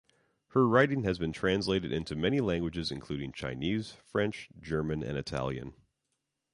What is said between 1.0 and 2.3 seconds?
has been translated into